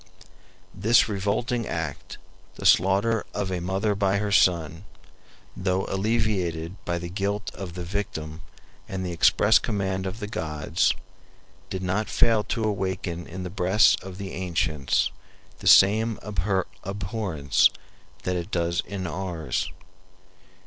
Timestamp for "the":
2.55-2.65, 6.97-7.07, 7.75-7.83, 9.05-9.11, 10.19-10.25, 13.43-13.51, 14.17-14.31, 15.59-15.67